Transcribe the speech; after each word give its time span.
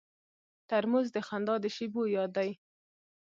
ترموز 0.69 1.07
د 1.15 1.17
خندا 1.27 1.55
د 1.63 1.65
شیبو 1.75 2.01
یاد 2.15 2.31
دی. 2.37 2.49